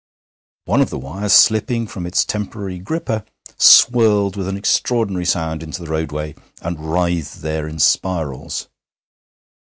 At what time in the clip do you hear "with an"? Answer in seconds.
4.35-4.57